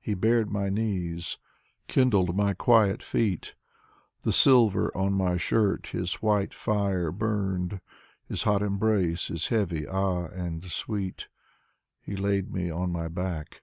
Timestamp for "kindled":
1.86-2.34